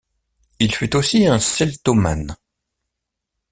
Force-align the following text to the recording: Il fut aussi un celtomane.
Il 0.59 0.73
fut 0.73 0.95
aussi 0.95 1.27
un 1.27 1.37
celtomane. 1.37 2.35